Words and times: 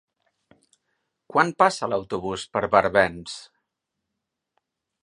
Quan 1.33 1.53
passa 1.63 1.91
l'autobús 1.93 2.47
per 2.57 2.65
Barbens? 2.79 3.39